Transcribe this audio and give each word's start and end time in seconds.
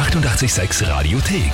886 0.00 0.88
Radiothek. 0.88 1.52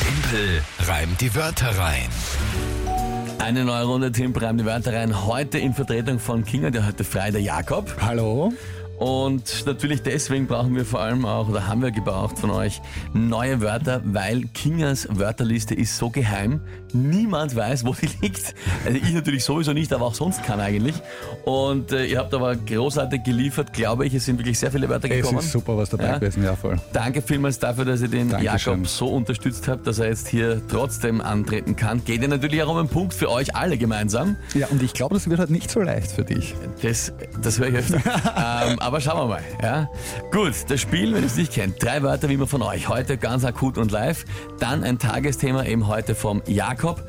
Tempel 0.00 0.60
reimt 0.80 1.20
die 1.20 1.32
Wörter 1.36 1.78
rein. 1.78 2.08
Eine 3.38 3.64
neue 3.64 3.84
Runde 3.84 4.10
Team 4.10 4.32
Prime 4.32 4.56
die 4.56 4.64
Wörter 4.64 4.92
rein. 4.92 5.24
Heute 5.24 5.58
in 5.58 5.72
Vertretung 5.72 6.18
von 6.18 6.44
Kinga, 6.44 6.70
der 6.70 6.84
heute 6.88 7.04
frei, 7.04 7.30
der 7.30 7.42
Jakob. 7.42 7.96
Hallo? 8.00 8.52
Und 8.98 9.66
natürlich 9.66 10.02
deswegen 10.02 10.46
brauchen 10.46 10.74
wir 10.76 10.84
vor 10.84 11.00
allem 11.00 11.24
auch, 11.26 11.48
oder 11.48 11.66
haben 11.66 11.82
wir 11.82 11.90
gebraucht 11.90 12.38
von 12.38 12.50
euch, 12.50 12.80
neue 13.12 13.60
Wörter, 13.60 14.00
weil 14.04 14.42
Kingas 14.54 15.08
Wörterliste 15.10 15.74
ist 15.74 15.96
so 15.98 16.10
geheim. 16.10 16.60
Niemand 16.92 17.56
weiß, 17.56 17.84
wo 17.84 17.92
die 17.94 18.08
liegt. 18.22 18.54
Also 18.84 18.98
ich 18.98 19.12
natürlich 19.12 19.42
sowieso 19.44 19.72
nicht, 19.72 19.92
aber 19.92 20.06
auch 20.06 20.14
sonst 20.14 20.44
kann 20.44 20.60
eigentlich. 20.60 20.94
Und 21.44 21.90
äh, 21.92 22.04
ihr 22.06 22.18
habt 22.18 22.32
aber 22.34 22.54
großartig 22.54 23.24
geliefert, 23.24 23.72
glaube 23.72 24.06
ich. 24.06 24.14
Es 24.14 24.26
sind 24.26 24.38
wirklich 24.38 24.58
sehr 24.58 24.70
viele 24.70 24.88
Wörter 24.88 25.10
Es 25.10 25.16
gekommen. 25.22 25.38
ist 25.40 25.50
super 25.50 25.76
was 25.76 25.90
dabei 25.90 26.04
Ja. 26.06 26.18
gewesen, 26.18 26.44
ja 26.44 26.54
voll. 26.54 26.76
Danke 26.92 27.20
vielmals 27.20 27.58
dafür, 27.58 27.84
dass 27.84 28.00
ihr 28.00 28.08
den 28.08 28.30
Dankeschön. 28.30 28.74
Jakob 28.74 28.86
so 28.86 29.08
unterstützt 29.08 29.66
habt, 29.66 29.86
dass 29.88 29.98
er 29.98 30.08
jetzt 30.08 30.28
hier 30.28 30.62
trotzdem 30.68 31.20
antreten 31.20 31.74
kann. 31.74 32.04
Geht 32.04 32.22
ja 32.22 32.28
natürlich 32.28 32.62
auch 32.62 32.68
um 32.70 32.76
einen 32.76 32.88
Punkt 32.88 33.12
für 33.12 33.28
euch 33.30 33.56
alle 33.56 33.76
gemeinsam. 33.76 34.36
Ja, 34.54 34.68
und 34.68 34.80
ich 34.82 34.92
glaube, 34.94 35.14
das 35.14 35.28
wird 35.28 35.40
halt 35.40 35.50
nicht 35.50 35.70
so 35.72 35.80
leicht 35.80 36.12
für 36.12 36.22
dich. 36.22 36.54
Das, 36.80 37.12
das 37.42 37.58
höre 37.58 37.68
ich 37.68 37.74
öfter. 37.76 37.96
ähm, 38.70 38.78
aber 38.84 39.00
schauen 39.00 39.18
wir 39.18 39.26
mal. 39.26 39.42
Ja? 39.62 39.88
Gut, 40.30 40.52
das 40.68 40.80
Spiel, 40.80 41.14
wenn 41.14 41.22
ihr 41.22 41.26
es 41.26 41.36
nicht 41.36 41.52
kennt, 41.52 41.82
drei 41.82 42.02
Wörter 42.02 42.28
wie 42.28 42.34
immer 42.34 42.46
von 42.46 42.60
euch. 42.60 42.88
Heute 42.88 43.16
ganz 43.16 43.44
akut 43.44 43.78
und 43.78 43.90
live. 43.90 44.26
Dann 44.60 44.84
ein 44.84 44.98
Tagesthema 44.98 45.64
eben 45.64 45.86
heute 45.86 46.14
vom 46.14 46.42
Jakob. 46.46 47.02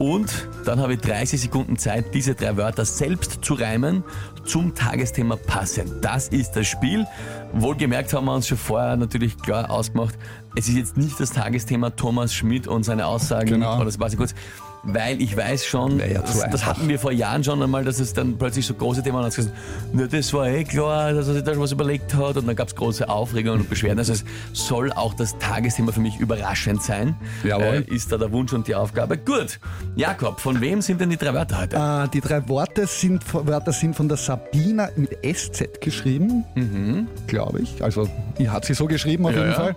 Und 0.00 0.48
dann 0.64 0.80
habe 0.80 0.94
ich 0.94 1.00
30 1.00 1.40
Sekunden 1.40 1.76
Zeit, 1.76 2.14
diese 2.14 2.34
drei 2.34 2.56
Wörter 2.56 2.84
selbst 2.84 3.44
zu 3.44 3.54
reimen, 3.54 4.02
zum 4.44 4.74
Tagesthema 4.74 5.36
passend. 5.36 6.04
Das 6.04 6.28
ist 6.28 6.52
das 6.52 6.66
Spiel. 6.66 7.06
Wohlgemerkt 7.52 8.12
haben 8.12 8.24
wir 8.24 8.34
uns 8.34 8.48
schon 8.48 8.58
vorher 8.58 8.96
natürlich 8.96 9.36
klar 9.36 9.70
ausgemacht, 9.70 10.18
es 10.56 10.68
ist 10.68 10.76
jetzt 10.76 10.96
nicht 10.96 11.18
das 11.20 11.30
Tagesthema 11.32 11.90
Thomas 11.90 12.34
Schmidt 12.34 12.66
und 12.66 12.84
seine 12.84 13.06
Aussagen, 13.06 13.48
Genau. 13.50 13.76
oder 13.76 13.84
das 13.86 13.98
weiß 14.00 14.12
ich 14.12 14.18
kurz, 14.18 14.34
weil 14.82 15.20
ich 15.20 15.36
weiß 15.36 15.66
schon, 15.66 15.98
Wäre 15.98 16.10
ja 16.14 16.24
zu 16.24 16.38
das, 16.40 16.50
das 16.50 16.64
hatten 16.64 16.88
wir 16.88 16.98
vor 16.98 17.12
Jahren 17.12 17.44
schon 17.44 17.62
einmal, 17.62 17.84
dass 17.84 18.00
es 18.00 18.14
dann 18.14 18.38
plötzlich 18.38 18.64
so 18.64 18.72
große 18.72 19.02
Themen 19.02 19.22
gesagt, 19.22 19.50
na, 19.92 20.06
das 20.06 20.32
war 20.32 20.48
eh 20.48 20.64
klar, 20.64 21.12
dass 21.12 21.28
er 21.28 21.34
sich 21.34 21.42
da 21.44 21.52
schon 21.52 21.62
was 21.62 21.72
überlegt 21.72 22.14
hat. 22.14 22.38
Und 22.38 22.46
dann 22.48 22.56
gab 22.56 22.68
es 22.68 22.74
große 22.74 23.06
Aufregung 23.06 23.56
und 23.58 23.68
Beschwerden. 23.68 23.98
Also 23.98 24.14
es 24.14 24.24
soll 24.54 24.90
auch 24.94 25.12
das 25.12 25.36
Tagesthema 25.38 25.92
für 25.92 26.00
mich 26.00 26.18
überraschend 26.18 26.82
sein. 26.82 27.14
Jawohl. 27.44 27.84
Äh, 27.90 27.94
ist 27.94 28.10
da 28.10 28.16
der 28.16 28.32
Wunsch 28.32 28.54
und 28.54 28.68
die 28.68 28.74
Aufgabe. 28.74 29.18
Gut, 29.18 29.60
Jakob, 29.96 30.40
von 30.40 30.62
wem 30.62 30.80
sind 30.80 30.98
denn 31.02 31.10
die 31.10 31.18
drei 31.18 31.34
Wörter 31.34 31.60
heute? 31.60 31.76
Äh, 31.76 32.08
die 32.08 32.22
drei 32.22 32.48
Worte 32.48 32.86
sind, 32.86 33.22
Wörter 33.34 33.72
sind 33.72 33.94
von 33.94 34.08
der 34.08 34.16
Sabina 34.16 34.88
mit 34.96 35.10
SZ 35.22 35.82
geschrieben, 35.82 37.06
glaube 37.26 37.60
ich. 37.60 37.84
Also, 37.84 38.08
die 38.38 38.48
hat 38.48 38.64
sie 38.64 38.72
so 38.72 38.86
geschrieben 38.86 39.26
auf 39.26 39.32
Ja, 39.32 39.38
jeden 39.40 39.50
ja. 39.50 39.56
Fall. 39.56 39.76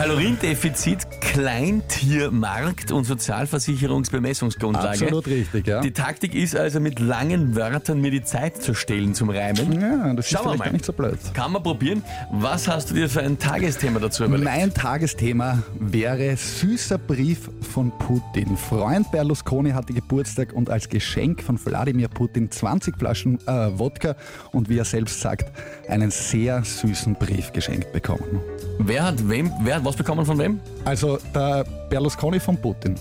Kaloriendefizit, 0.00 1.20
Kleintiermarkt 1.20 2.90
und 2.90 3.04
Sozialversicherungsbemessungsgrundlage. 3.04 5.04
Absolut 5.04 5.26
richtig, 5.26 5.66
ja. 5.66 5.82
Die 5.82 5.90
Taktik 5.90 6.34
ist 6.34 6.56
also 6.56 6.80
mit 6.80 7.00
langen 7.00 7.54
Wörtern 7.54 8.00
mir 8.00 8.10
die 8.10 8.24
Zeit 8.24 8.62
zu 8.62 8.72
stehlen 8.72 9.14
zum 9.14 9.28
Reimen. 9.28 9.78
Ja, 9.78 10.14
das 10.14 10.24
ist 10.24 10.32
Schauen 10.32 10.46
wir 10.46 10.52
vielleicht 10.52 10.64
gar 10.64 10.72
nicht 10.72 10.84
so 10.86 10.94
blöd. 10.94 11.18
Kann 11.34 11.52
man 11.52 11.62
probieren. 11.62 12.02
Was 12.32 12.66
hast 12.66 12.90
du 12.90 12.94
dir 12.94 13.10
für 13.10 13.20
ein 13.20 13.38
Tagesthema 13.38 14.00
dazu 14.00 14.24
überlegt? 14.24 14.50
Mein 14.50 14.72
Tagesthema 14.72 15.62
wäre 15.78 16.34
süßer 16.34 16.96
Brief 16.96 17.50
von 17.60 17.92
Putin. 17.98 18.56
Freund 18.56 19.12
Berlusconi 19.12 19.72
hatte 19.72 19.92
Geburtstag 19.92 20.54
und 20.54 20.70
als 20.70 20.88
Geschenk 20.88 21.42
von 21.42 21.62
Wladimir 21.62 22.08
Putin 22.08 22.50
20 22.50 22.96
Flaschen 22.96 23.38
äh, 23.46 23.78
Wodka 23.78 24.16
und 24.52 24.70
wie 24.70 24.78
er 24.78 24.86
selbst 24.86 25.20
sagt, 25.20 25.52
einen 25.90 26.10
sehr 26.10 26.64
süßen 26.64 27.16
Brief 27.16 27.52
geschenkt 27.52 27.92
bekommen. 27.92 28.40
Wer 28.78 29.04
hat 29.04 29.28
wem, 29.28 29.52
wer 29.60 29.76
hat 29.76 29.89
was 29.90 29.96
bekommen 29.96 30.24
von 30.24 30.38
wem? 30.38 30.60
Also 30.84 31.18
der 31.34 31.64
Berlusconi 31.88 32.38
von 32.38 32.56
Putin. 32.56 32.94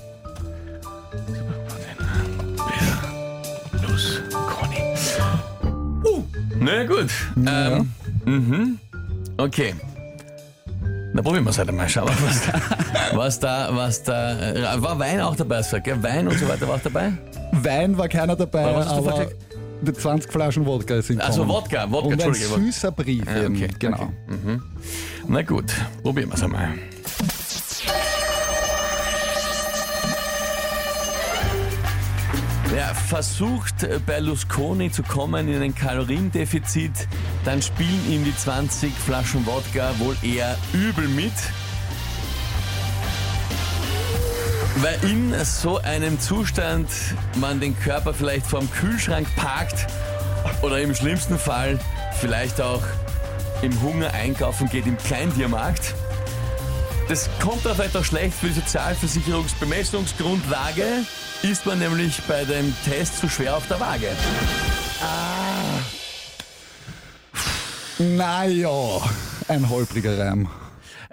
Conny. 4.32 4.96
Uh, 6.04 6.24
na 6.60 6.84
gut. 6.86 7.12
Ähm, 7.46 7.94
mhm. 8.26 8.80
Okay. 9.38 9.76
Na, 11.14 11.22
probieren 11.22 11.44
wir 11.44 11.52
es 11.52 11.58
halt 11.60 11.70
einmal. 11.70 11.88
Schauen 11.88 12.08
wir, 12.08 12.28
was 12.28 12.42
da, 12.42 12.58
was 13.18 13.40
da, 13.40 13.70
was 13.76 14.04
da. 14.04 14.52
äh, 14.52 14.82
War 14.82 14.98
Wein 14.98 15.22
auch 15.22 15.36
dabei, 15.36 15.62
gell? 15.84 16.02
Wein 16.02 16.28
und 16.28 16.40
so 16.40 16.48
weiter 16.48 16.68
war 16.68 16.76
auch 16.76 16.82
dabei? 16.82 17.14
Wein 17.52 17.98
war 17.98 18.08
keiner 18.08 18.36
dabei, 18.36 18.66
Aber 18.66 18.78
was 18.78 18.90
hast 18.90 19.06
du 19.06 19.10
aber 19.10 19.28
20 19.84 20.32
Flaschen 20.32 20.66
Wodka 20.66 21.02
sind 21.02 21.22
Also 21.22 21.42
gekommen. 21.42 21.64
Wodka, 21.64 21.92
Wodka, 21.92 22.08
Und 22.08 22.14
ein 22.22 22.28
Entschuldige. 22.30 22.66
süßer 22.66 22.92
Brief 22.92 23.24
eben, 23.36 23.56
okay, 23.56 23.68
genau. 23.80 24.12
okay. 24.28 24.60
Na 25.28 25.42
gut, 25.42 25.72
probieren 26.04 26.30
wir 26.30 26.36
es 26.36 26.44
einmal. 26.44 26.74
Ja, 32.76 32.94
versucht 32.94 33.88
Berlusconi 34.06 34.92
zu 34.92 35.02
kommen 35.04 35.48
in 35.48 35.62
ein 35.62 35.74
Kaloriendefizit, 35.74 37.08
dann 37.44 37.62
spielen 37.62 38.00
ihm 38.10 38.24
die 38.24 38.36
20 38.36 38.94
Flaschen 38.94 39.46
Wodka 39.46 39.92
wohl 40.00 40.16
eher 40.22 40.56
übel 40.74 41.08
mit. 41.08 41.34
Weil 44.78 44.98
in 45.04 45.34
so 45.44 45.80
einem 45.80 46.18
Zustand 46.20 46.88
man 47.36 47.60
den 47.60 47.78
Körper 47.80 48.14
vielleicht 48.14 48.46
vorm 48.46 48.70
Kühlschrank 48.72 49.28
parkt 49.36 49.88
oder 50.62 50.80
im 50.80 50.96
schlimmsten 50.96 51.38
Fall 51.38 51.78
vielleicht 52.20 52.62
auch 52.62 52.84
im 53.62 53.82
Hunger 53.82 54.14
einkaufen 54.14 54.70
geht 54.70 54.88
im 54.88 54.98
Kleintiermarkt. 54.98 55.94
Das 57.08 57.30
kommt 57.42 57.66
da 57.66 57.74
vielleicht 57.74 57.98
auch 57.98 58.06
schlecht 58.06 58.36
für 58.36 58.48
die 58.48 58.54
Sozialversicherungsbemessungsgrundlage, 58.54 60.84
ist 61.42 61.66
man 61.66 61.80
nämlich 61.80 62.22
bei 62.28 62.46
dem 62.46 62.76
Test 62.86 63.20
zu 63.20 63.28
schwer 63.28 63.58
auf 63.58 63.68
der 63.68 63.80
Waage. 63.80 64.10
Naja, 67.98 69.02
ein 69.48 69.68
holpriger 69.70 70.20
Reim. 70.20 70.48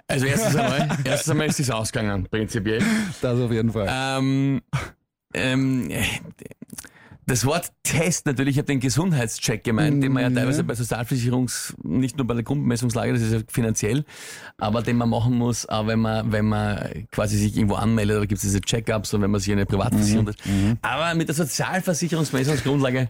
Also 0.07 0.25
erstens 0.25 0.55
einmal, 0.55 0.97
erstens 1.03 1.31
einmal 1.31 1.47
ist 1.47 1.59
es 1.59 1.69
ausgegangen, 1.69 2.27
prinzipiell. 2.29 2.81
Das 3.21 3.39
auf 3.39 3.51
jeden 3.51 3.71
Fall. 3.71 3.87
Ähm, 3.89 4.61
ähm, 5.33 5.89
das 7.25 7.45
Wort 7.45 7.73
Test 7.83 8.25
natürlich, 8.25 8.55
ich 8.55 8.57
habe 8.57 8.67
den 8.67 8.79
Gesundheitscheck 8.79 9.61
gemeint, 9.65 10.01
den 10.01 10.13
man 10.13 10.23
ja 10.23 10.29
teilweise 10.29 10.63
bei 10.63 10.75
Sozialversicherungs, 10.75 11.75
nicht 11.83 12.15
nur 12.15 12.25
bei 12.25 12.33
der 12.35 12.43
Grundbemessungslage, 12.43 13.11
das 13.11 13.21
ist 13.21 13.33
ja 13.33 13.39
finanziell, 13.49 14.05
aber 14.57 14.81
den 14.81 14.95
man 14.95 15.09
machen 15.09 15.33
muss, 15.33 15.67
auch 15.67 15.87
wenn 15.87 15.99
man, 15.99 16.31
wenn 16.31 16.45
man 16.45 17.05
quasi 17.11 17.37
sich 17.37 17.57
irgendwo 17.57 17.75
anmeldet, 17.75 18.15
da 18.15 18.21
gibt 18.21 18.37
es 18.37 18.43
diese 18.43 18.61
Check-ups 18.61 19.13
und 19.13 19.21
wenn 19.21 19.31
man 19.31 19.41
sich 19.41 19.51
eine 19.51 19.65
Privatversicherung 19.65 20.29
hat. 20.29 20.37
Aber 20.81 21.13
mit 21.15 21.27
der 21.27 21.35
Sozialversicherungsbemessungsgrundlage 21.35 23.09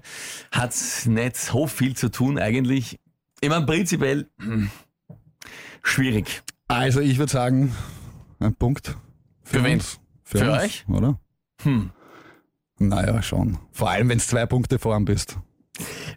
hat's 0.52 1.06
nicht 1.06 1.38
so 1.38 1.68
viel 1.68 1.96
zu 1.96 2.10
tun 2.10 2.40
eigentlich. 2.40 3.00
Ich 3.40 3.50
meine, 3.50 3.68
prinzipiell 3.68 4.28
hm, 4.40 4.72
schwierig. 5.84 6.42
Also 6.68 7.00
ich 7.00 7.18
würde 7.18 7.32
sagen, 7.32 7.74
ein 8.40 8.56
Punkt. 8.56 8.98
Für, 9.44 9.60
Für 9.60 9.64
wen? 9.64 9.74
uns. 9.76 10.00
Für, 10.24 10.40
Für 10.40 10.52
uns, 10.52 10.64
euch? 10.64 10.86
Oder? 10.90 11.20
Hm. 11.62 11.92
Naja, 12.80 13.22
schon. 13.22 13.58
Vor 13.72 13.90
allem, 13.90 14.10
wenn 14.10 14.18
du 14.18 14.24
zwei 14.24 14.46
Punkte 14.46 14.78
vorn 14.78 15.06
bist. 15.06 15.40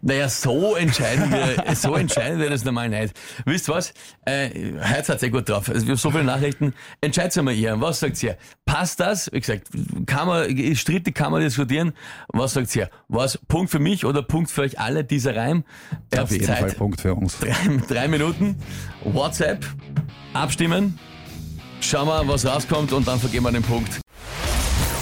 Naja, 0.01 0.29
so 0.29 0.75
entscheiden 0.75 1.31
wir, 1.31 1.75
so 1.75 1.95
entscheiden 1.95 2.39
wir 2.39 2.49
das 2.49 2.65
normal 2.65 2.89
nicht. 2.89 3.13
Wisst 3.45 3.69
ihr 3.69 3.75
was? 3.75 3.93
Äh, 4.25 4.49
heute 4.81 5.05
seid 5.05 5.21
ihr 5.21 5.29
gut 5.29 5.47
drauf. 5.47 5.69
Also 5.69 5.85
wir 5.85 5.91
haben 5.91 5.97
so 5.97 6.09
viele 6.09 6.23
Nachrichten. 6.23 6.73
Entscheidet 7.01 7.41
mal 7.43 7.53
ihr. 7.53 7.79
Was 7.79 7.99
sagt 7.99 8.21
ihr? 8.23 8.37
Passt 8.65 8.99
das? 8.99 9.31
Wie 9.31 9.39
gesagt, 9.39 9.67
kann 10.07 10.27
man, 10.27 10.49
ist 10.49 10.79
strittig, 10.79 11.13
kann 11.13 11.31
man 11.31 11.41
diskutieren. 11.41 11.93
Was 12.29 12.53
sagt 12.53 12.75
ihr? 12.75 12.89
Was 13.09 13.37
Punkt 13.47 13.71
für 13.71 13.79
mich 13.79 14.05
oder 14.05 14.23
Punkt 14.23 14.49
für 14.49 14.61
euch 14.61 14.79
alle, 14.79 15.03
dieser 15.03 15.35
Reim? 15.35 15.63
Auf 16.17 16.31
jeden 16.31 16.45
Fall 16.45 16.69
Zeit. 16.69 16.77
Punkt 16.77 17.01
für 17.01 17.13
uns. 17.13 17.37
Drei, 17.37 17.53
drei 17.87 18.07
Minuten. 18.07 18.55
WhatsApp. 19.03 19.65
Abstimmen. 20.33 20.97
Schauen 21.79 22.07
wir, 22.07 22.27
was 22.27 22.45
rauskommt 22.45 22.91
und 22.93 23.07
dann 23.07 23.19
vergeben 23.19 23.45
wir 23.45 23.51
den 23.51 23.63
Punkt. 23.63 24.01